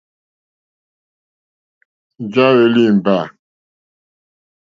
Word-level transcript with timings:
Njɛ̂ 2.23 2.43
à 2.47 2.51
hwélí 2.55 2.81
ìmbâ. 2.89 3.15